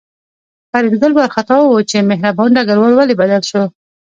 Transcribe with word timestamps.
فریدګل 0.71 1.11
وارخطا 1.15 1.57
و 1.61 1.87
چې 1.89 1.97
مهربان 2.11 2.49
ډګروال 2.55 2.93
ولې 2.95 3.15
بدل 3.21 3.41
شو 3.49 3.63